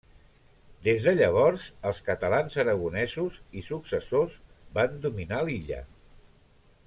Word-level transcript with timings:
Des 0.85 1.03
de 1.07 1.11
llavors 1.17 1.65
els 1.89 1.99
catalans-aragonesos 2.07 3.37
i 3.61 3.65
successors 3.69 4.39
van 4.79 4.99
dominar 5.05 5.45
l'illa. 5.51 5.83